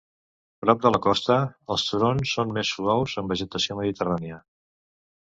Prop 0.63 0.79
de 0.85 0.91
la 0.95 1.01
costa, 1.07 1.35
els 1.77 1.85
turons 1.91 2.35
són 2.39 2.57
més 2.57 2.75
suaus, 2.79 3.17
amb 3.23 3.37
vegetació 3.37 3.81
mediterrània. 3.85 4.45